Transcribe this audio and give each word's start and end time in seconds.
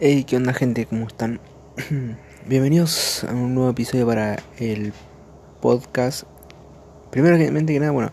Hey, 0.00 0.22
¿qué 0.22 0.36
onda 0.36 0.52
gente? 0.52 0.86
¿Cómo 0.86 1.08
están? 1.08 1.40
Bienvenidos 2.46 3.24
a 3.24 3.32
un 3.32 3.56
nuevo 3.56 3.70
episodio 3.70 4.06
para 4.06 4.38
el 4.60 4.92
podcast. 5.60 6.22
Primero 7.10 7.36
que 7.36 7.50
nada, 7.50 7.90
bueno, 7.90 8.12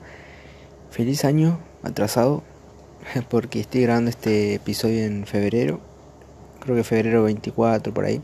feliz 0.89 1.23
año 1.25 1.59
atrasado 1.83 2.41
porque 3.29 3.59
estoy 3.59 3.83
grabando 3.83 4.09
este 4.09 4.55
episodio 4.55 5.03
en 5.03 5.27
febrero. 5.27 5.79
Creo 6.59 6.75
que 6.75 6.83
febrero 6.83 7.21
24 7.21 7.93
por 7.93 8.05
ahí. 8.05 8.19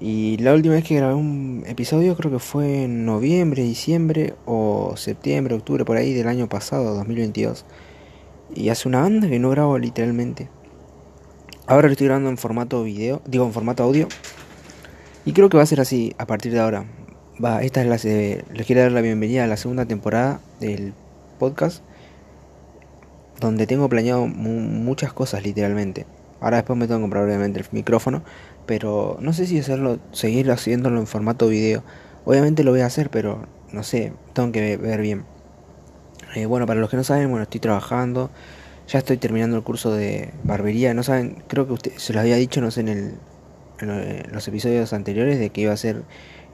Y 0.00 0.38
la 0.38 0.54
última 0.54 0.72
vez 0.72 0.84
que 0.84 0.94
grabé 0.94 1.12
un 1.12 1.64
episodio 1.66 2.16
creo 2.16 2.32
que 2.32 2.38
fue 2.38 2.84
en 2.84 3.04
noviembre, 3.04 3.62
diciembre 3.62 4.36
o 4.46 4.94
septiembre, 4.96 5.54
octubre 5.54 5.84
por 5.84 5.98
ahí 5.98 6.14
del 6.14 6.28
año 6.28 6.48
pasado, 6.48 6.94
2022. 6.94 7.66
Y 8.54 8.70
hace 8.70 8.88
una 8.88 9.02
banda 9.02 9.28
que 9.28 9.38
no 9.38 9.50
grabo 9.50 9.76
literalmente. 9.76 10.48
Ahora 11.68 11.88
lo 11.88 11.92
estoy 11.92 12.06
grabando 12.06 12.30
en 12.30 12.38
formato 12.38 12.82
video, 12.82 13.20
digo 13.26 13.44
en 13.44 13.52
formato 13.52 13.82
audio. 13.82 14.08
Y 15.26 15.34
creo 15.34 15.50
que 15.50 15.58
va 15.58 15.64
a 15.64 15.66
ser 15.66 15.82
así 15.82 16.14
a 16.16 16.24
partir 16.24 16.50
de 16.50 16.60
ahora. 16.60 16.86
Va, 17.44 17.60
esta 17.60 17.82
es 17.82 17.86
la 17.86 17.96
les 18.54 18.66
quiero 18.66 18.80
dar 18.80 18.90
la 18.90 19.02
bienvenida 19.02 19.44
a 19.44 19.46
la 19.46 19.58
segunda 19.58 19.84
temporada 19.84 20.40
del 20.60 20.94
podcast 21.38 21.82
donde 23.38 23.66
tengo 23.66 23.86
planeado 23.90 24.26
muchas 24.26 25.12
cosas 25.12 25.42
literalmente. 25.42 26.06
Ahora 26.40 26.56
después 26.56 26.78
me 26.78 26.86
tengo 26.86 27.00
que 27.00 27.02
comprar 27.02 27.24
obviamente 27.24 27.60
el 27.60 27.66
micrófono, 27.72 28.22
pero 28.64 29.18
no 29.20 29.34
sé 29.34 29.46
si 29.46 29.58
hacerlo, 29.58 29.98
seguir 30.10 30.50
haciéndolo 30.50 30.98
en 30.98 31.06
formato 31.06 31.48
video. 31.48 31.82
Obviamente 32.24 32.64
lo 32.64 32.70
voy 32.70 32.80
a 32.80 32.86
hacer, 32.86 33.10
pero 33.10 33.42
no 33.72 33.82
sé, 33.82 34.14
tengo 34.32 34.52
que 34.52 34.78
ver 34.78 35.02
bien. 35.02 35.26
Eh, 36.34 36.46
bueno, 36.46 36.64
para 36.64 36.80
los 36.80 36.88
que 36.88 36.96
no 36.96 37.04
saben, 37.04 37.28
bueno, 37.28 37.42
estoy 37.42 37.60
trabajando, 37.60 38.30
ya 38.88 38.98
estoy 38.98 39.18
terminando 39.18 39.56
el 39.56 39.62
curso 39.62 39.92
de 39.92 40.32
barbería. 40.44 40.94
No 40.94 41.02
saben, 41.02 41.42
creo 41.46 41.66
que 41.66 41.74
usted 41.74 41.92
se 41.96 42.12
los 42.12 42.20
había 42.20 42.36
dicho, 42.36 42.60
no 42.60 42.70
sé, 42.70 42.80
en, 42.80 42.88
el, 42.88 43.14
en 43.80 44.32
los 44.32 44.48
episodios 44.48 44.92
anteriores 44.92 45.38
de 45.38 45.50
que 45.50 45.60
iba 45.60 45.72
a 45.72 45.76
ser 45.76 46.02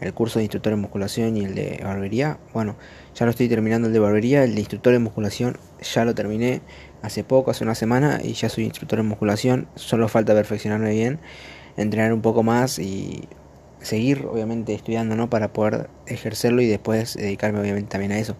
el 0.00 0.12
curso 0.12 0.40
de 0.40 0.44
instructor 0.44 0.72
de 0.72 0.76
musculación 0.76 1.36
y 1.36 1.44
el 1.44 1.54
de 1.54 1.80
barbería. 1.82 2.38
Bueno, 2.52 2.76
ya 3.14 3.24
lo 3.24 3.30
estoy 3.30 3.48
terminando 3.48 3.86
el 3.86 3.94
de 3.94 4.00
barbería, 4.00 4.42
el 4.42 4.54
de 4.54 4.60
instructor 4.60 4.92
de 4.92 4.98
musculación 4.98 5.56
ya 5.80 6.04
lo 6.04 6.14
terminé 6.14 6.60
hace 7.02 7.22
poco, 7.22 7.52
hace 7.52 7.62
una 7.62 7.76
semana 7.76 8.20
y 8.22 8.32
ya 8.32 8.48
soy 8.48 8.64
instructor 8.64 8.98
de 8.98 9.04
musculación. 9.04 9.68
Solo 9.76 10.08
falta 10.08 10.34
perfeccionarme 10.34 10.90
bien, 10.90 11.20
entrenar 11.76 12.12
un 12.12 12.20
poco 12.20 12.42
más 12.42 12.80
y 12.80 13.28
seguir 13.80 14.26
obviamente 14.26 14.74
estudiando, 14.74 15.14
¿no? 15.14 15.30
Para 15.30 15.52
poder 15.52 15.88
ejercerlo 16.06 16.62
y 16.62 16.66
después 16.66 17.14
dedicarme 17.14 17.60
obviamente 17.60 17.90
también 17.90 18.10
a 18.12 18.18
eso. 18.18 18.36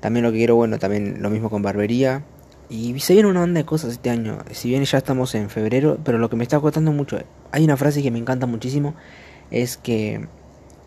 También 0.00 0.24
lo 0.24 0.32
que 0.32 0.38
quiero, 0.38 0.56
bueno, 0.56 0.78
también 0.78 1.20
lo 1.20 1.28
mismo 1.28 1.50
con 1.50 1.62
barbería. 1.62 2.24
Y 2.68 2.98
se 3.00 3.12
viene 3.12 3.28
una 3.28 3.40
banda 3.40 3.60
de 3.60 3.66
cosas 3.66 3.92
este 3.92 4.10
año. 4.10 4.38
Si 4.50 4.68
bien 4.68 4.84
ya 4.84 4.98
estamos 4.98 5.34
en 5.34 5.50
febrero, 5.50 5.98
pero 6.04 6.18
lo 6.18 6.28
que 6.28 6.36
me 6.36 6.42
está 6.42 6.58
costando 6.58 6.92
mucho, 6.92 7.18
hay 7.52 7.64
una 7.64 7.76
frase 7.76 8.02
que 8.02 8.10
me 8.10 8.18
encanta 8.18 8.46
muchísimo, 8.46 8.94
es 9.50 9.76
que, 9.76 10.26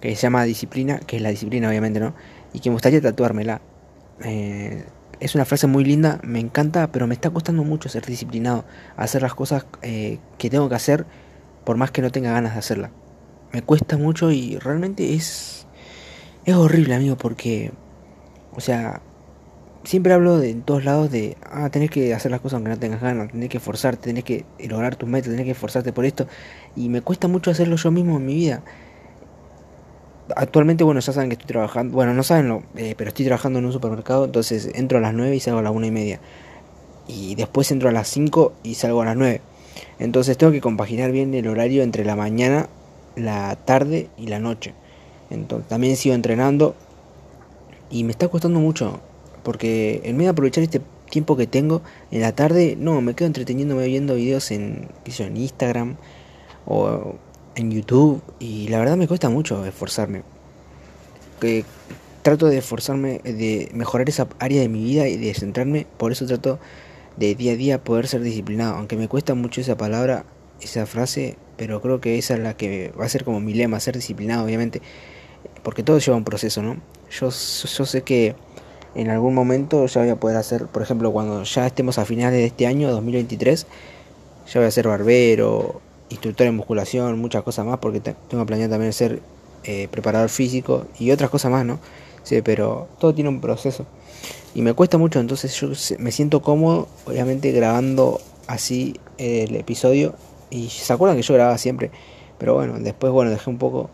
que 0.01 0.15
se 0.15 0.21
llama 0.23 0.43
disciplina, 0.43 0.99
que 0.99 1.17
es 1.17 1.21
la 1.21 1.29
disciplina 1.29 1.69
obviamente, 1.69 1.99
¿no? 1.99 2.13
Y 2.53 2.59
que 2.59 2.69
me 2.69 2.73
gustaría 2.73 3.01
tatuármela. 3.01 3.61
Eh, 4.23 4.83
es 5.19 5.35
una 5.35 5.45
frase 5.45 5.67
muy 5.67 5.83
linda, 5.83 6.19
me 6.23 6.39
encanta, 6.39 6.91
pero 6.91 7.07
me 7.07 7.13
está 7.13 7.29
costando 7.29 7.63
mucho 7.63 7.89
ser 7.89 8.05
disciplinado, 8.05 8.65
hacer 8.95 9.21
las 9.21 9.33
cosas 9.33 9.65
eh, 9.81 10.19
que 10.37 10.49
tengo 10.49 10.69
que 10.69 10.75
hacer, 10.75 11.05
por 11.65 11.77
más 11.77 11.91
que 11.91 12.01
no 12.01 12.11
tenga 12.11 12.31
ganas 12.31 12.53
de 12.53 12.59
hacerla. 12.59 12.91
Me 13.51 13.61
cuesta 13.61 13.97
mucho 13.97 14.31
y 14.31 14.57
realmente 14.57 15.13
es, 15.13 15.67
es 16.45 16.55
horrible, 16.55 16.95
amigo, 16.95 17.17
porque, 17.17 17.71
o 18.53 18.61
sea, 18.61 19.01
siempre 19.89 20.13
hablo 20.13 20.37
de 20.37 20.53
todos 20.53 20.85
lados 20.85 21.09
de, 21.09 21.35
ah, 21.49 21.67
tenés 21.71 21.89
que 21.89 22.13
hacer 22.13 22.29
las 22.29 22.41
cosas 22.41 22.57
aunque 22.57 22.69
no 22.69 22.77
tengas 22.77 23.01
ganas, 23.01 23.31
tenés 23.31 23.49
que 23.49 23.57
esforzarte, 23.57 24.03
tenés 24.03 24.23
que 24.23 24.45
lograr 24.59 24.95
tus 24.95 25.09
metas, 25.09 25.31
tenés 25.31 25.45
que 25.45 25.51
esforzarte 25.53 25.91
por 25.91 26.05
esto. 26.05 26.27
Y 26.75 26.89
me 26.89 27.01
cuesta 27.01 27.27
mucho 27.27 27.49
hacerlo 27.49 27.75
yo 27.75 27.89
mismo 27.89 28.17
en 28.17 28.25
mi 28.27 28.35
vida. 28.35 28.61
Actualmente, 30.35 30.83
bueno, 30.83 30.99
ya 30.99 31.11
saben 31.11 31.29
que 31.29 31.33
estoy 31.33 31.47
trabajando, 31.47 31.95
bueno, 31.95 32.13
no 32.13 32.21
saben, 32.21 32.63
eh, 32.75 32.93
pero 32.95 33.07
estoy 33.07 33.25
trabajando 33.25 33.57
en 33.57 33.65
un 33.65 33.73
supermercado, 33.73 34.25
entonces 34.25 34.69
entro 34.75 34.99
a 34.99 35.01
las 35.01 35.15
9 35.15 35.35
y 35.35 35.39
salgo 35.39 35.57
a 35.57 35.63
las 35.63 35.73
1 35.73 35.87
y 35.87 35.91
media. 35.91 36.19
Y 37.07 37.33
después 37.33 37.71
entro 37.71 37.89
a 37.89 37.91
las 37.91 38.07
5 38.09 38.53
y 38.61 38.75
salgo 38.75 39.01
a 39.01 39.05
las 39.05 39.17
9. 39.17 39.41
Entonces 39.97 40.37
tengo 40.37 40.51
que 40.51 40.61
compaginar 40.61 41.11
bien 41.11 41.33
el 41.33 41.47
horario 41.47 41.81
entre 41.81 42.05
la 42.05 42.15
mañana, 42.15 42.69
la 43.15 43.55
tarde 43.55 44.07
y 44.17 44.27
la 44.27 44.37
noche. 44.37 44.75
Entonces, 45.31 45.67
también 45.67 45.95
sigo 45.95 46.13
entrenando 46.13 46.75
y 47.89 48.03
me 48.03 48.11
está 48.11 48.27
costando 48.27 48.59
mucho 48.59 49.01
porque 49.49 50.01
en 50.03 50.15
vez 50.15 50.25
de 50.25 50.29
aprovechar 50.29 50.63
este 50.63 50.79
tiempo 51.09 51.35
que 51.35 51.47
tengo 51.47 51.81
en 52.11 52.21
la 52.21 52.35
tarde, 52.35 52.77
no, 52.79 53.01
me 53.01 53.15
quedo 53.15 53.25
entreteniéndome 53.25 53.87
viendo 53.87 54.13
videos 54.13 54.51
en, 54.51 54.89
en 55.05 55.37
Instagram 55.37 55.97
o 56.67 57.15
en 57.55 57.71
YouTube 57.71 58.21
y 58.37 58.67
la 58.67 58.77
verdad 58.77 58.95
me 58.95 59.07
cuesta 59.07 59.27
mucho 59.27 59.65
esforzarme. 59.65 60.21
Que 61.41 61.65
trato 62.21 62.45
de 62.45 62.59
esforzarme, 62.59 63.21
de 63.23 63.71
mejorar 63.73 64.07
esa 64.07 64.27
área 64.37 64.61
de 64.61 64.69
mi 64.69 64.83
vida 64.83 65.07
y 65.07 65.17
de 65.17 65.33
centrarme, 65.33 65.87
por 65.97 66.11
eso 66.11 66.27
trato 66.27 66.59
de 67.17 67.33
día 67.33 67.53
a 67.53 67.55
día 67.55 67.83
poder 67.83 68.05
ser 68.05 68.21
disciplinado, 68.21 68.75
aunque 68.75 68.97
me 68.97 69.07
cuesta 69.07 69.33
mucho 69.33 69.61
esa 69.61 69.75
palabra, 69.75 70.25
esa 70.61 70.85
frase, 70.85 71.37
pero 71.57 71.81
creo 71.81 71.99
que 71.99 72.19
esa 72.19 72.35
es 72.35 72.41
la 72.41 72.55
que 72.55 72.91
va 72.91 73.05
a 73.05 73.09
ser 73.09 73.23
como 73.23 73.39
mi 73.39 73.55
lema, 73.55 73.79
ser 73.79 73.95
disciplinado 73.95 74.45
obviamente, 74.45 74.83
porque 75.63 75.81
todo 75.81 75.97
lleva 75.97 76.17
un 76.17 76.23
proceso, 76.23 76.61
¿no? 76.61 76.77
Yo, 77.09 77.29
yo 77.29 77.85
sé 77.87 78.03
que 78.03 78.35
en 78.95 79.09
algún 79.09 79.33
momento 79.33 79.85
ya 79.85 80.01
voy 80.01 80.09
a 80.09 80.15
poder 80.15 80.37
hacer, 80.37 80.65
por 80.65 80.81
ejemplo, 80.81 81.11
cuando 81.11 81.43
ya 81.43 81.67
estemos 81.67 81.97
a 81.97 82.05
finales 82.05 82.39
de 82.39 82.45
este 82.45 82.67
año, 82.67 82.89
2023, 82.91 83.67
ya 84.51 84.59
voy 84.59 84.67
a 84.67 84.71
ser 84.71 84.87
barbero, 84.87 85.81
instructor 86.09 86.47
en 86.47 86.55
musculación, 86.55 87.19
muchas 87.19 87.43
cosas 87.43 87.65
más, 87.65 87.79
porque 87.79 87.99
tengo 87.99 88.45
planeado 88.45 88.71
también 88.71 88.93
ser 88.93 89.21
eh, 89.63 89.87
preparador 89.91 90.29
físico 90.29 90.85
y 90.97 91.11
otras 91.11 91.29
cosas 91.29 91.51
más, 91.51 91.65
¿no? 91.65 91.79
Sí, 92.23 92.41
pero 92.41 92.87
todo 92.99 93.13
tiene 93.13 93.29
un 93.29 93.41
proceso. 93.41 93.85
Y 94.55 94.61
me 94.61 94.73
cuesta 94.73 94.97
mucho, 94.97 95.19
entonces 95.19 95.53
yo 95.53 95.69
me 95.99 96.11
siento 96.11 96.41
cómodo, 96.41 96.87
obviamente, 97.05 97.51
grabando 97.51 98.19
así 98.47 98.95
el 99.17 99.55
episodio. 99.55 100.15
Y 100.49 100.69
se 100.69 100.91
acuerdan 100.91 101.17
que 101.17 101.23
yo 101.23 101.33
grababa 101.35 101.57
siempre. 101.57 101.91
Pero 102.39 102.55
bueno, 102.55 102.79
después, 102.79 103.13
bueno, 103.13 103.29
dejé 103.31 103.49
un 103.49 103.57
poco 103.59 103.89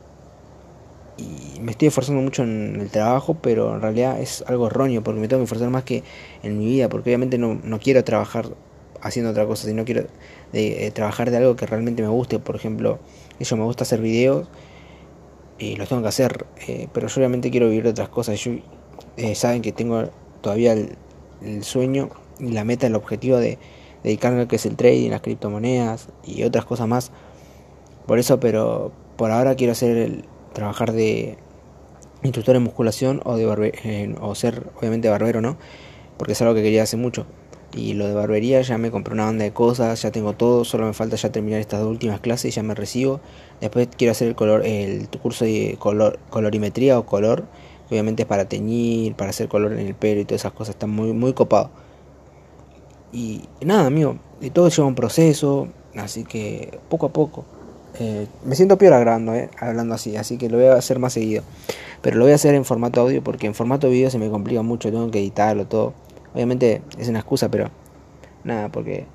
y 1.17 1.59
me 1.61 1.71
estoy 1.71 1.87
esforzando 1.87 2.21
mucho 2.21 2.43
en 2.43 2.79
el 2.81 2.89
trabajo, 2.89 3.35
pero 3.35 3.75
en 3.75 3.81
realidad 3.81 4.19
es 4.19 4.43
algo 4.47 4.67
erróneo 4.67 5.03
porque 5.03 5.19
me 5.19 5.27
tengo 5.27 5.41
que 5.41 5.45
esforzar 5.45 5.69
más 5.69 5.83
que 5.83 6.03
en 6.43 6.57
mi 6.57 6.65
vida, 6.65 6.89
porque 6.89 7.09
obviamente 7.09 7.37
no, 7.37 7.59
no 7.63 7.79
quiero 7.79 8.03
trabajar 8.03 8.47
haciendo 9.01 9.31
otra 9.31 9.45
cosa, 9.45 9.67
sino 9.67 9.85
quiero 9.85 10.05
de, 10.51 10.87
eh, 10.87 10.91
trabajar 10.91 11.31
de 11.31 11.37
algo 11.37 11.55
que 11.55 11.65
realmente 11.65 12.01
me 12.01 12.09
guste. 12.09 12.39
Por 12.39 12.55
ejemplo, 12.55 12.99
yo 13.39 13.57
me 13.57 13.63
gusta 13.63 13.83
hacer 13.83 14.01
videos 14.01 14.47
y 15.59 15.75
los 15.75 15.87
tengo 15.87 16.01
que 16.01 16.07
hacer, 16.07 16.45
eh, 16.67 16.87
pero 16.91 17.07
yo 17.07 17.19
obviamente 17.19 17.51
quiero 17.51 17.67
vivir 17.67 17.83
de 17.83 17.91
otras 17.91 18.09
cosas. 18.09 18.39
Yo, 18.43 18.53
eh, 19.17 19.35
saben 19.35 19.61
que 19.61 19.71
tengo 19.71 20.09
todavía 20.41 20.73
el, 20.73 20.97
sueño 21.63 22.09
y 22.39 22.51
la 22.51 22.63
meta, 22.63 22.87
el 22.87 22.95
objetivo 22.95 23.37
de 23.37 23.59
dedicarme 24.03 24.39
a 24.39 24.41
lo 24.43 24.47
que 24.47 24.55
es 24.55 24.65
el 24.65 24.75
trading, 24.75 25.11
las 25.11 25.21
criptomonedas 25.21 26.09
y 26.25 26.43
otras 26.43 26.65
cosas 26.65 26.87
más. 26.87 27.11
Por 28.07 28.19
eso, 28.19 28.39
pero 28.39 28.91
por 29.15 29.31
ahora 29.31 29.55
quiero 29.55 29.73
hacer 29.73 29.97
el, 29.97 30.25
trabajar 30.55 30.93
de 30.93 31.38
instructor 32.23 32.55
en 32.55 32.63
musculación 32.63 33.21
o 33.23 33.38
de 33.38 34.16
o 34.19 34.35
ser 34.35 34.63
obviamente 34.79 35.09
barbero, 35.09 35.41
¿no? 35.41 35.57
Porque 36.17 36.33
es 36.33 36.41
algo 36.41 36.55
que 36.55 36.63
quería 36.63 36.81
hace 36.81 36.97
mucho. 36.97 37.27
Y 37.75 37.93
lo 37.93 38.07
de 38.07 38.13
barbería 38.13 38.61
ya 38.61 38.77
me 38.77 38.89
compré 38.89 39.13
una 39.13 39.25
banda 39.25 39.44
de 39.44 39.51
cosas, 39.51 40.01
ya 40.01 40.09
tengo 40.09 40.33
todo, 40.33 40.63
solo 40.63 40.85
me 40.85 40.94
falta 40.94 41.17
ya 41.17 41.31
terminar 41.31 41.59
estas 41.59 41.81
dos 41.81 41.89
últimas 41.89 42.21
clases, 42.21 42.45
y 42.45 42.55
ya 42.55 42.63
me 42.63 42.73
recibo. 42.73 43.19
Después 43.59 43.89
quiero 43.97 44.11
hacer 44.11 44.29
el 44.29 44.35
color 44.35 44.65
el 44.65 45.09
curso 45.21 45.44
de 45.44 45.75
color 45.77 46.17
colorimetría 46.29 46.97
o 46.97 47.05
color, 47.05 47.44
obviamente 47.89 48.23
es 48.23 48.27
para 48.27 48.45
teñir, 48.45 49.15
para 49.15 49.31
hacer 49.31 49.49
color 49.49 49.73
en 49.73 49.79
el 49.79 49.94
pelo 49.94 50.21
y 50.21 50.25
todas 50.25 50.41
esas 50.41 50.53
cosas, 50.53 50.75
está 50.75 50.88
muy 50.88 51.11
muy 51.11 51.33
copado. 51.33 51.69
Y 53.11 53.44
nada, 53.61 53.88
amigo, 53.88 54.17
y 54.39 54.51
todo 54.51 54.69
lleva 54.69 54.88
un 54.88 54.95
proceso, 54.95 55.68
así 55.97 56.24
que 56.24 56.80
poco 56.89 57.07
a 57.07 57.09
poco. 57.09 57.45
Eh, 58.00 58.27
me 58.44 58.56
siento 58.56 58.77
peor 58.77 59.00
grabando, 59.00 59.33
eh, 59.33 59.50
hablando 59.59 59.95
así, 59.95 60.18
así 60.18 60.38
que 60.38 60.50
lo 60.50 60.57
voy 60.57 60.68
a 60.68 60.74
hacer 60.74 61.00
más 61.00 61.13
seguido. 61.13 61.44
Pero 62.01 62.18
lo 62.18 62.25
voy 62.25 62.33
a 62.33 62.36
hacer 62.36 62.53
en 62.56 62.65
formato 62.65 63.01
audio 63.01 63.24
porque 63.24 63.47
en 63.47 63.56
formato 63.56 63.89
video 63.89 64.09
se 64.09 64.19
me 64.19 64.30
complica 64.30 64.62
mucho, 64.62 64.92
tengo 64.92 65.09
que 65.12 65.19
editarlo 65.19 65.65
todo. 65.65 65.94
Obviamente 66.33 66.81
es 66.97 67.07
una 67.07 67.19
excusa, 67.19 67.50
pero 67.50 67.69
nada, 68.44 68.69
porque 68.69 69.06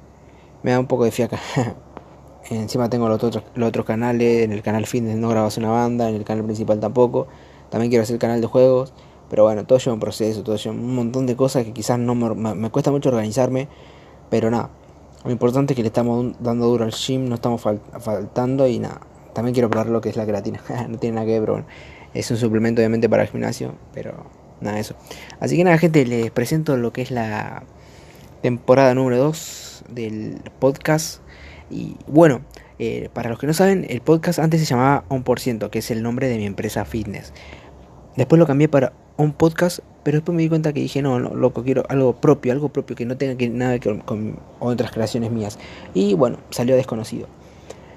me 0.63 0.71
da 0.71 0.81
un 0.81 0.87
poco 0.87 1.05
de 1.05 1.11
fiaca. 1.11 1.39
Encima 2.51 2.89
tengo 2.89 3.09
los 3.09 3.23
otros, 3.23 3.45
los 3.55 3.69
otros 3.69 3.85
canales, 3.85 4.45
en 4.45 4.53
el 4.53 4.63
canal 4.63 4.87
fitness 4.87 5.17
no 5.17 5.29
grabas 5.29 5.59
una 5.59 5.71
banda, 5.71 6.09
en 6.09 6.17
el 6.17 6.25
canal 6.25 6.45
principal 6.45 6.81
tampoco. 6.81 7.29
También 7.69 7.91
quiero 7.91 8.03
hacer 8.03 8.15
el 8.15 8.21
canal 8.21 8.41
de 8.41 8.47
juegos, 8.47 8.93
pero 9.29 9.45
bueno, 9.45 9.65
todo 9.67 9.79
lleva 9.79 9.93
un 9.93 10.01
proceso, 10.01 10.43
todo 10.43 10.57
lleva 10.57 10.75
un 10.75 10.95
montón 10.95 11.27
de 11.27 11.37
cosas 11.37 11.65
que 11.65 11.73
quizás 11.73 11.99
no 11.99 12.15
me, 12.15 12.55
me 12.55 12.71
cuesta 12.71 12.91
mucho 12.91 13.11
organizarme, 13.11 13.69
pero 14.31 14.51
nada, 14.51 14.71
lo 15.25 15.31
importante 15.31 15.75
es 15.75 15.77
que 15.77 15.83
le 15.83 15.89
estamos 15.89 16.35
dando 16.41 16.67
duro 16.67 16.85
al 16.85 16.93
gym, 16.93 17.29
no 17.29 17.35
estamos 17.35 17.61
faltando 17.61 18.67
y 18.67 18.79
nada. 18.79 19.01
También 19.35 19.55
quiero 19.55 19.69
probar 19.69 19.89
lo 19.89 20.01
que 20.01 20.09
es 20.09 20.17
la 20.17 20.27
creatina. 20.27 20.63
no 20.89 20.99
tiene 20.99 21.17
nada 21.17 21.27
que 21.27 21.39
ver, 21.39 21.41
pero 21.41 21.65
es 22.15 22.31
un 22.31 22.37
suplemento 22.37 22.81
obviamente 22.81 23.09
para 23.09 23.23
el 23.23 23.29
gimnasio, 23.29 23.75
pero 23.93 24.27
nada 24.61 24.77
de 24.77 24.83
eso. 24.83 24.95
Así 25.39 25.57
que 25.57 25.65
nada, 25.65 25.79
gente, 25.79 26.05
les 26.07 26.31
presento 26.31 26.77
lo 26.77 26.93
que 26.93 27.03
es 27.03 27.11
la 27.11 27.65
temporada 28.43 28.95
número 28.95 29.19
2 29.19 29.85
del 29.91 30.41
podcast. 30.59 31.21
Y 31.71 31.97
bueno, 32.07 32.41
eh, 32.79 33.11
para 33.13 33.29
los 33.29 33.39
que 33.39 33.47
no 33.47 33.53
saben, 33.53 33.87
el 33.89 34.01
podcast 34.01 34.39
antes 34.39 34.61
se 34.61 34.67
llamaba 34.67 35.05
On 35.09 35.23
que 35.23 35.79
es 35.79 35.91
el 35.91 36.03
nombre 36.03 36.29
de 36.29 36.39
mi 36.39 36.47
empresa 36.47 36.85
fitness. 36.85 37.33
Después 38.17 38.39
lo 38.39 38.47
cambié 38.47 38.69
para 38.69 38.93
un 39.23 39.33
podcast, 39.33 39.81
pero 40.03 40.17
después 40.17 40.35
me 40.35 40.43
di 40.43 40.49
cuenta 40.49 40.73
que 40.73 40.81
dije, 40.81 41.03
no, 41.03 41.21
no, 41.21 41.35
loco, 41.35 41.63
quiero 41.63 41.85
algo 41.89 42.15
propio, 42.15 42.53
algo 42.53 42.71
propio 42.71 42.97
que 42.97 43.05
no 43.05 43.17
tenga 43.17 43.37
que, 43.37 43.49
nada 43.49 43.79
que 43.79 43.93
ver 43.93 44.03
con, 44.05 44.39
otras 44.59 44.91
creaciones 44.91 45.31
mías. 45.31 45.59
Y 45.95 46.15
bueno, 46.15 46.39
salió 46.51 46.75
desconocido. 46.75 47.27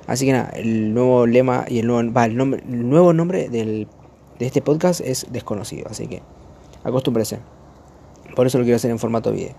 Así 0.05 0.25
que 0.25 0.33
nada, 0.33 0.49
el 0.55 0.93
nuevo 0.93 1.25
lema 1.25 1.65
y 1.67 1.79
el 1.79 1.87
nuevo, 1.87 2.11
va, 2.11 2.25
el 2.25 2.35
nombre, 2.35 2.61
el 2.67 2.89
nuevo 2.89 3.13
nombre 3.13 3.49
del, 3.49 3.87
de 4.37 4.45
este 4.45 4.61
podcast 4.61 4.99
es 4.99 5.27
desconocido. 5.31 5.87
Así 5.89 6.07
que 6.07 6.21
acostúmbrese. 6.83 7.39
Por 8.35 8.47
eso 8.47 8.57
lo 8.57 8.63
quiero 8.63 8.75
hacer 8.75 8.91
en 8.91 8.99
formato 8.99 9.31
video. 9.31 9.53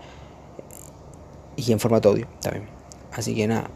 Y 1.55 1.71
en 1.71 1.79
formato 1.79 2.09
audio 2.09 2.27
también. 2.41 2.65
Así 3.11 3.33
que 3.33 3.47
nada, 3.47 3.69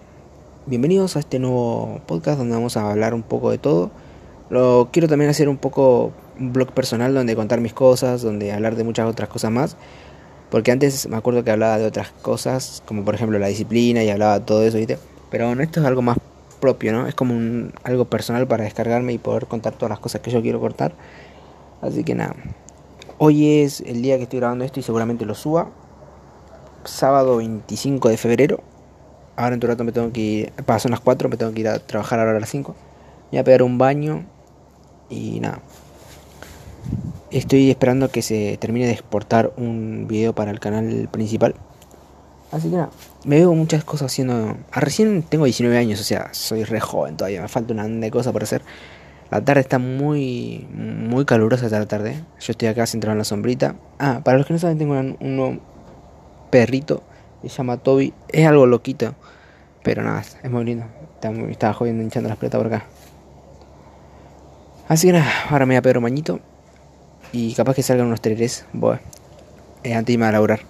bienvenidos 0.68 1.15
a 1.15 1.19
este 1.19 1.39
nuevo 1.39 2.01
podcast 2.06 2.38
donde 2.38 2.53
vamos 2.53 2.77
a 2.77 2.91
hablar 2.91 3.13
un 3.13 3.24
poco 3.24 3.50
de 3.50 3.57
todo. 3.57 3.89
Lo 4.50 4.89
quiero 4.91 5.07
también 5.07 5.31
hacer 5.31 5.47
un 5.50 5.57
poco 5.57 6.12
un 6.39 6.53
blog 6.53 6.71
personal 6.71 7.13
donde 7.13 7.36
contar 7.36 7.62
mis 7.62 7.74
cosas, 7.74 8.21
donde 8.21 8.51
hablar 8.51 8.75
de 8.75 8.83
muchas 8.83 9.07
otras 9.07 9.30
cosas 9.30 9.51
más. 9.51 9.75
Porque 10.50 10.71
antes 10.71 11.07
me 11.07 11.18
acuerdo 11.18 11.44
que 11.44 11.51
hablaba 11.51 11.77
de 11.77 11.86
otras 11.86 12.12
cosas, 12.21 12.81
como 12.86 13.06
por 13.06 13.15
ejemplo 13.15 13.38
la 13.38 13.47
disciplina 13.47 14.03
y 14.03 14.09
hablaba 14.09 14.39
de 14.39 14.45
todo 14.45 14.63
eso, 14.63 14.77
¿viste? 14.77 14.97
Pero 15.30 15.47
bueno, 15.47 15.62
esto 15.62 15.80
es 15.80 15.86
algo 15.86 16.01
más 16.01 16.18
propio, 16.59 16.91
¿no? 16.91 17.07
Es 17.07 17.15
como 17.15 17.36
un, 17.36 17.74
algo 17.83 18.06
personal 18.06 18.47
para 18.47 18.63
descargarme 18.63 19.13
y 19.13 19.18
poder 19.18 19.45
contar 19.45 19.74
todas 19.74 19.89
las 19.89 20.00
cosas 20.00 20.21
que 20.21 20.31
yo 20.31 20.41
quiero 20.41 20.59
cortar. 20.59 20.94
Así 21.81 22.03
que 22.03 22.15
nada. 22.15 22.36
Hoy 23.19 23.62
es 23.62 23.81
el 23.81 24.01
día 24.01 24.18
que 24.18 24.24
estoy 24.24 24.39
grabando 24.39 24.65
esto 24.65 24.80
y 24.80 24.83
seguramente 24.83 25.25
lo 25.25 25.36
suba. 25.36 25.69
Sábado 26.83 27.38
25 27.38 28.09
de 28.09 28.18
febrero. 28.18 28.62
Ahora 29.36 29.53
en 29.53 29.59
tu 29.59 29.68
rato 29.68 29.83
me 29.83 29.91
tengo 29.91 30.12
que 30.12 30.21
ir. 30.21 30.51
Pasan 30.65 30.91
las 30.91 31.00
4, 31.00 31.30
me 31.30 31.38
tengo 31.38 31.53
que 31.53 31.62
ir 31.62 31.68
a 31.68 31.80
trabajar 31.80 32.19
ahora 32.19 32.38
a 32.38 32.39
las 32.39 32.50
5. 32.50 32.75
Voy 33.31 33.39
a 33.39 33.44
pegar 33.44 33.62
un 33.62 33.77
baño. 33.77 34.25
Y 35.09 35.39
nada. 35.39 35.59
Estoy 37.31 37.70
esperando 37.70 38.10
que 38.10 38.24
se 38.24 38.58
termine 38.58 38.88
de 38.88 38.94
exportar 38.94 39.54
un 39.56 40.08
video 40.08 40.34
para 40.34 40.50
el 40.50 40.60
canal 40.60 41.08
principal. 41.12 41.54
Así 42.52 42.72
que 42.72 42.78
nada, 42.78 42.90
me 43.24 43.36
veo 43.36 43.54
muchas 43.54 43.84
cosas 43.84 44.12
haciendo. 44.12 44.58
Ah, 44.72 44.80
recién 44.80 45.22
tengo 45.22 45.46
19 45.46 45.78
años, 45.78 46.02
o 46.02 46.04
sea, 46.04 46.30
soy 46.34 46.64
re 46.64 46.80
joven 46.80 47.18
todavía, 47.18 47.44
me 47.44 47.48
falta 47.48 47.74
una 47.74 47.88
de 47.88 48.10
cosas 48.10 48.34
por 48.34 48.42
hacer. 48.42 48.64
La 49.30 49.46
tarde 49.46 49.62
está 49.62 49.78
muy, 49.78 50.68
muy 50.74 51.26
calurosa 51.26 51.68
esta 51.68 51.86
tarde. 51.86 52.16
Yo 52.40 52.52
estoy 52.52 52.68
acá 52.68 52.88
sentado 52.88 53.12
en 53.12 53.20
la 53.20 53.24
sombrita. 53.24 53.75
Ah, 54.00 54.22
para 54.24 54.40
los 54.40 54.48
que 54.48 54.54
no 54.54 54.60
saben, 54.60 54.80
tengo 54.80 54.94
un, 54.94 55.16
un 55.20 55.62
perrito, 56.50 57.04
se 57.44 57.50
llama 57.50 57.78
Toby. 57.78 58.12
Es 58.30 58.48
algo 58.48 58.66
loquito, 58.66 59.14
pero 59.84 60.02
nada, 60.02 60.24
es 60.42 60.50
muy 60.50 60.66
lindo. 60.66 60.86
Estaba 61.52 61.74
jodiendo 61.75 62.02
hinchando 62.02 62.28
las 62.28 62.40
pelotas 62.40 62.58
por 62.58 62.74
acá. 62.74 62.86
Así 64.88 65.06
que 65.06 65.14
nada, 65.14 65.32
ahora 65.52 65.68
me 65.68 65.75
voy 65.75 65.78
a 65.78 65.82
pegar 65.84 66.00
un 66.00 66.06
bañito 66.06 66.40
y 67.31 67.54
capaz 67.54 67.76
que 67.76 67.84
salgan 67.84 68.08
unos 68.08 68.22
tres, 68.22 68.66
bueno, 68.74 69.00
es 69.84 69.94
antes 69.94 70.08
de 70.08 70.14
irme 70.14 70.26
a 70.26 70.31
laburar. 70.31 70.62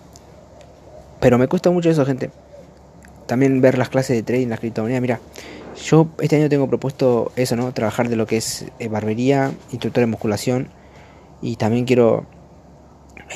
Pero 1.20 1.38
me 1.38 1.48
cuesta 1.48 1.70
mucho 1.72 1.90
eso, 1.90 2.06
gente. 2.06 2.32
También 3.28 3.62
ver 3.62 3.78
las 3.78 3.90
clases 3.90 4.16
de 4.16 4.24
trading, 4.24 4.48
la 4.48 4.58
criptomoneda. 4.58 5.00
Mira, 5.02 5.20
yo 5.84 6.08
este 6.20 6.38
año 6.38 6.50
tengo 6.50 6.68
propuesto 6.68 7.32
eso, 7.36 7.56
¿no? 7.56 7.72
Trabajar 7.74 8.10
de 8.10 8.16
lo 8.16 8.26
que 8.26 8.38
es 8.38 8.66
eh, 8.80 8.88
barbería, 8.88 9.52
instructor 9.72 10.02
de 10.02 10.08
musculación. 10.08 10.70
Y 11.42 11.56
también 11.56 11.86
quiero 11.86 12.26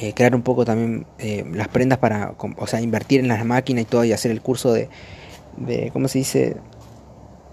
eh, 0.01 0.13
crear 0.13 0.35
un 0.35 0.41
poco 0.41 0.65
también 0.65 1.05
eh, 1.19 1.45
las 1.53 1.67
prendas 1.67 1.99
para, 1.99 2.33
o 2.57 2.67
sea, 2.67 2.81
invertir 2.81 3.19
en 3.19 3.27
las 3.27 3.45
máquinas 3.45 3.83
y 3.83 3.85
todo 3.85 4.03
y 4.03 4.11
hacer 4.11 4.31
el 4.31 4.41
curso 4.41 4.73
de, 4.73 4.89
de 5.57 5.91
¿cómo 5.93 6.07
se 6.07 6.19
dice? 6.19 6.57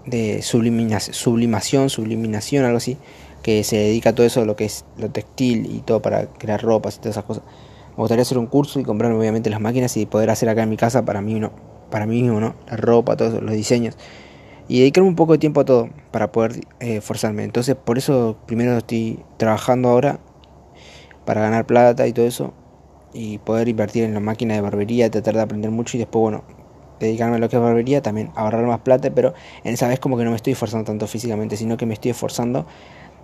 De 0.05 0.41
subliminación, 0.41 1.13
sublimación, 1.13 1.89
subliminación, 1.89 2.65
algo 2.65 2.77
así 2.77 2.97
que 3.41 3.63
se 3.63 3.77
dedica 3.77 4.11
a 4.11 4.15
todo 4.15 4.25
eso, 4.25 4.45
lo 4.45 4.55
que 4.55 4.65
es 4.65 4.85
lo 4.97 5.09
textil 5.09 5.65
y 5.65 5.79
todo 5.79 6.01
para 6.01 6.27
crear 6.27 6.61
ropas 6.61 6.95
y 6.95 6.99
todas 6.99 7.15
esas 7.15 7.25
cosas. 7.25 7.43
Me 7.91 7.97
gustaría 7.97 8.21
hacer 8.21 8.37
un 8.37 8.47
curso 8.47 8.79
y 8.79 8.83
comprarme 8.83 9.17
obviamente 9.17 9.49
las 9.49 9.59
máquinas 9.59 9.95
y 9.97 10.05
poder 10.05 10.29
hacer 10.29 10.49
acá 10.49 10.63
en 10.63 10.69
mi 10.69 10.77
casa 10.77 11.03
para 11.03 11.21
mí, 11.21 11.39
no, 11.39 11.51
para 11.89 12.05
mí 12.05 12.21
mismo, 12.21 12.39
¿no? 12.39 12.55
La 12.67 12.77
ropa, 12.77 13.17
todos 13.17 13.41
los 13.41 13.53
diseños. 13.53 13.97
Y 14.67 14.79
dedicarme 14.79 15.09
un 15.09 15.15
poco 15.15 15.33
de 15.33 15.39
tiempo 15.39 15.61
a 15.61 15.65
todo 15.65 15.89
para 16.11 16.31
poder 16.31 16.61
eh, 16.79 17.01
forzarme. 17.01 17.43
Entonces 17.43 17.75
por 17.75 17.97
eso 17.97 18.37
primero 18.45 18.77
estoy 18.77 19.19
trabajando 19.37 19.89
ahora 19.89 20.19
para 21.25 21.41
ganar 21.41 21.65
plata 21.65 22.07
y 22.07 22.13
todo 22.13 22.25
eso. 22.25 22.53
Y 23.13 23.39
poder 23.39 23.67
invertir 23.67 24.05
en 24.05 24.13
la 24.13 24.21
máquina 24.21 24.53
de 24.53 24.61
barbería, 24.61 25.11
tratar 25.11 25.35
de 25.35 25.41
aprender 25.41 25.69
mucho 25.69 25.97
y 25.97 25.99
después, 25.99 26.21
bueno, 26.21 26.43
dedicarme 27.01 27.35
a 27.35 27.39
lo 27.39 27.49
que 27.49 27.57
es 27.57 27.61
barbería, 27.61 28.01
también 28.01 28.31
ahorrar 28.35 28.65
más 28.65 28.79
plata, 28.79 29.11
pero 29.13 29.33
en 29.63 29.73
esa 29.73 29.87
vez 29.87 29.99
como 29.99 30.17
que 30.17 30.23
no 30.23 30.29
me 30.29 30.37
estoy 30.37 30.53
esforzando 30.53 30.85
tanto 30.85 31.07
físicamente, 31.07 31.57
sino 31.57 31.75
que 31.75 31.85
me 31.85 31.93
estoy 31.93 32.11
esforzando 32.11 32.65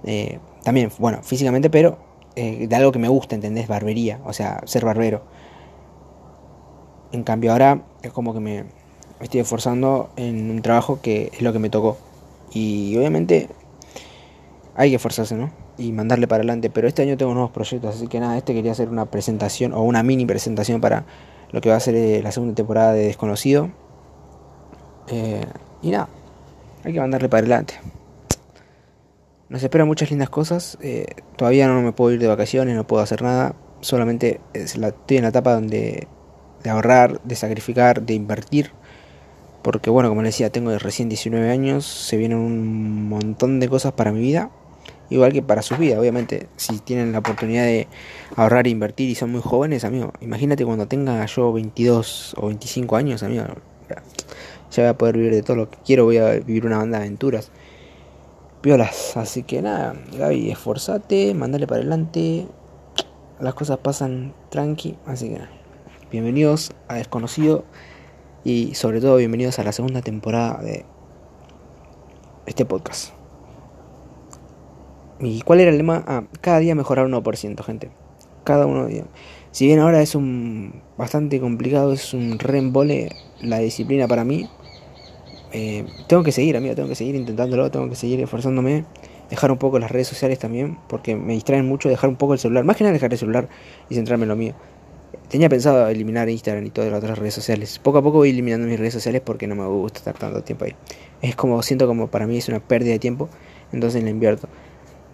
eh, 0.04 0.40
también, 0.64 0.92
bueno, 1.00 1.22
físicamente, 1.24 1.70
pero 1.70 1.98
eh, 2.36 2.68
de 2.68 2.76
algo 2.76 2.92
que 2.92 3.00
me 3.00 3.08
gusta, 3.08 3.36
¿entendés? 3.36 3.68
Barbería, 3.68 4.20
o 4.26 4.34
sea, 4.34 4.62
ser 4.66 4.86
barbero. 4.86 5.24
En 7.12 7.24
cambio 7.24 7.52
ahora 7.52 7.84
es 8.02 8.12
como 8.12 8.34
que 8.34 8.40
me 8.40 8.66
estoy 9.20 9.40
esforzando 9.40 10.10
en 10.18 10.52
un 10.52 10.62
trabajo 10.62 11.00
que 11.02 11.32
es 11.34 11.42
lo 11.42 11.54
que 11.54 11.60
me 11.60 11.70
tocó. 11.70 11.98
Y 12.52 12.96
obviamente 12.98 13.50
hay 14.76 14.90
que 14.90 14.98
esforzarse, 14.98 15.36
¿no? 15.36 15.52
Y 15.78 15.92
mandarle 15.92 16.28
para 16.28 16.42
adelante. 16.42 16.70
Pero 16.70 16.88
este 16.88 17.02
año 17.02 17.18
tengo 17.18 17.34
nuevos 17.34 17.52
proyectos, 17.52 17.96
así 17.96 18.08
que 18.08 18.20
nada, 18.20 18.38
este 18.38 18.54
quería 18.54 18.72
hacer 18.72 18.90
una 18.90 19.06
presentación 19.06 19.74
o 19.74 19.82
una 19.82 20.04
mini 20.04 20.26
presentación 20.26 20.82
para 20.82 21.06
lo 21.52 21.62
que 21.62 21.70
va 21.70 21.76
a 21.76 21.80
ser 21.80 21.96
eh, 21.96 22.22
la 22.22 22.32
segunda 22.32 22.56
temporada 22.56 22.94
de 22.94 23.06
Desconocido. 23.08 23.70
y 25.82 25.92
nada, 25.92 26.10
hay 26.84 26.94
que 26.94 27.00
mandarle 27.00 27.30
para 27.30 27.40
adelante. 27.40 27.76
Nos 29.50 29.64
esperan 29.64 29.88
muchas 29.88 30.10
lindas 30.10 30.30
cosas. 30.30 30.78
Eh, 30.82 31.06
todavía 31.38 31.68
no 31.68 31.82
me 31.82 31.94
puedo 31.94 32.12
ir 32.12 32.20
de 32.20 32.28
vacaciones, 32.28 32.76
no 32.76 32.86
puedo 32.86 33.02
hacer 33.02 33.22
nada. 33.22 33.56
Solamente 33.80 34.42
estoy 34.54 35.18
en 35.18 35.24
la 35.24 35.30
etapa 35.30 35.54
donde 35.54 36.08
de 36.64 36.70
ahorrar, 36.70 37.22
de 37.24 37.36
sacrificar, 37.36 38.02
de 38.02 38.14
invertir. 38.14 38.72
Porque 39.62 39.90
bueno, 39.90 40.10
como 40.10 40.22
les 40.22 40.34
decía, 40.34 40.50
tengo 40.50 40.78
recién 40.78 41.08
19 41.08 41.50
años, 41.50 41.86
se 41.86 42.18
vienen 42.18 42.40
un 42.40 43.08
montón 43.08 43.60
de 43.60 43.70
cosas 43.70 43.94
para 43.94 44.12
mi 44.12 44.20
vida. 44.20 44.52
Igual 45.10 45.32
que 45.32 45.42
para 45.42 45.62
su 45.62 45.78
vida, 45.78 45.98
obviamente. 45.98 46.48
Si 46.58 46.80
tienen 46.80 47.14
la 47.14 47.20
oportunidad 47.20 47.64
de 47.64 47.88
ahorrar 48.36 48.68
e 48.68 48.72
invertir 48.72 49.10
y 49.10 49.16
son 49.16 49.32
muy 49.32 49.42
jóvenes, 49.42 49.86
amigo. 49.86 50.12
Imagínate 50.20 50.66
cuando 50.66 50.88
tenga 50.88 51.26
yo 51.26 51.54
22 51.54 52.36
o 52.38 52.48
25 52.48 52.96
años, 52.98 53.24
amigo. 53.24 53.46
Ya 54.72 54.84
voy 54.84 54.90
a 54.90 54.98
poder 54.98 55.16
vivir 55.16 55.34
de 55.34 55.44
todo 55.44 55.56
lo 55.56 55.70
que 55.70 55.78
quiero, 55.86 56.04
voy 56.04 56.18
a 56.18 56.32
vivir 56.32 56.66
una 56.66 56.78
banda 56.78 57.00
de 57.00 57.06
aventuras 57.06 57.50
piolas. 58.62 59.16
Así 59.18 59.44
que 59.44 59.62
nada, 59.62 59.96
Gaby, 60.18 60.52
esforzate, 60.52 61.34
mandale 61.34 61.68
para 61.68 61.82
adelante. 61.82 62.48
Las 63.40 63.54
cosas 63.54 63.78
pasan 63.80 64.34
tranqui, 64.50 64.98
así 65.06 65.30
que 65.30 65.36
nada. 65.36 65.50
Bienvenidos 66.12 66.72
a 66.88 66.96
Desconocido 66.96 67.66
y 68.44 68.74
sobre 68.76 69.02
todo 69.02 69.18
bienvenidos 69.18 69.60
a 69.60 69.64
la 69.64 69.72
segunda 69.72 70.02
temporada 70.02 70.62
de 70.62 70.86
este 72.46 72.66
podcast. 72.66 73.14
¿Y 75.20 75.42
cuál 75.42 75.60
era 75.60 75.72
el 75.72 75.78
lema? 75.78 76.04
Ah, 76.08 76.24
cada 76.42 76.60
día 76.60 76.76
mejorar 76.76 77.08
1%, 77.08 77.64
gente. 77.64 77.92
Cada 78.44 78.66
uno 78.66 78.86
día. 78.86 79.06
Si 79.52 79.66
bien 79.66 79.80
ahora 79.80 80.02
es 80.02 80.16
un 80.16 80.82
bastante 80.98 81.40
complicado, 81.40 81.94
es 81.94 82.14
un 82.14 82.40
reembole 82.40 83.10
la 83.42 83.60
disciplina 83.60 84.08
para 84.08 84.24
mí, 84.24 84.48
eh, 85.52 85.86
tengo 86.08 86.24
que 86.24 86.32
seguir, 86.32 86.58
amigo, 86.58 86.76
tengo 86.76 86.90
que 86.90 86.96
seguir 86.96 87.16
intentándolo, 87.16 87.72
tengo 87.72 87.90
que 87.90 87.96
seguir 87.96 88.20
esforzándome. 88.22 88.86
Dejar 89.30 89.52
un 89.52 89.58
poco 89.58 89.78
las 89.78 89.92
redes 89.92 90.08
sociales 90.08 90.40
también, 90.40 90.78
porque 90.88 91.16
me 91.16 91.34
distraen 91.34 91.66
mucho. 91.68 91.90
Dejar 91.90 92.10
un 92.10 92.16
poco 92.16 92.34
el 92.34 92.40
celular, 92.40 92.64
más 92.64 92.78
que 92.78 92.84
nada 92.84 92.94
dejar 92.94 93.12
el 93.12 93.20
celular 93.20 93.50
y 93.90 93.96
centrarme 93.96 94.24
en 94.24 94.30
lo 94.30 94.36
mío. 94.36 94.54
Tenía 95.30 95.50
pensado 95.50 95.88
eliminar 95.90 96.30
Instagram 96.30 96.66
y 96.66 96.70
todas 96.70 96.90
las 96.90 97.04
otras 97.04 97.18
redes 97.18 97.34
sociales. 97.34 97.80
Poco 97.80 97.98
a 97.98 98.02
poco 98.02 98.20
voy 98.20 98.30
eliminando 98.30 98.68
mis 98.68 98.80
redes 98.80 98.94
sociales 98.94 99.22
porque 99.24 99.48
no 99.48 99.56
me 99.56 99.66
gusta 99.68 100.00
estar 100.00 100.18
tanto 100.18 100.42
tiempo 100.44 100.66
ahí. 100.66 100.76
Es 101.22 101.36
como, 101.36 101.62
siento 101.62 101.88
como 101.88 102.08
para 102.08 102.28
mí 102.28 102.38
es 102.38 102.48
una 102.48 102.60
pérdida 102.60 102.94
de 102.94 103.00
tiempo, 103.00 103.28
entonces 103.74 104.04
la 104.04 104.10
invierto. 104.10 104.48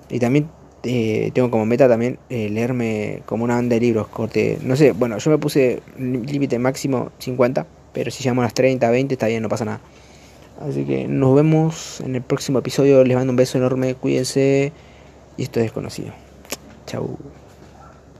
Y 0.09 0.19
también 0.19 0.49
eh, 0.83 1.31
tengo 1.33 1.49
como 1.49 1.65
meta 1.65 1.87
también 1.87 2.19
eh, 2.29 2.49
leerme 2.49 3.23
como 3.25 3.45
una 3.45 3.55
banda 3.55 3.75
de 3.75 3.79
libros, 3.79 4.07
corte, 4.09 4.59
no 4.61 4.75
sé, 4.75 4.91
bueno, 4.91 5.17
yo 5.17 5.31
me 5.31 5.37
puse 5.37 5.81
límite 5.97 6.59
máximo 6.59 7.11
50, 7.19 7.65
pero 7.93 8.11
si 8.11 8.21
llegamos 8.21 8.43
a 8.43 8.47
las 8.47 8.53
30, 8.53 8.89
20 8.89 9.13
está 9.13 9.27
bien, 9.27 9.41
no 9.41 9.47
pasa 9.47 9.63
nada. 9.63 9.79
Así 10.67 10.86
que 10.86 11.08
nos 11.08 11.36
vemos 11.36 12.00
en 12.01 12.15
el 12.15 12.22
próximo 12.22 12.60
episodio. 12.60 13.03
Les 13.03 13.17
mando 13.17 13.32
un 13.32 13.38
beso 13.38 13.58
enorme. 13.58 13.96
Cuídense. 13.96 14.72
Y 15.38 15.43
esto 15.43 15.60
es 15.60 15.65
desconocido. 15.65 16.13
Chau. 16.86 17.17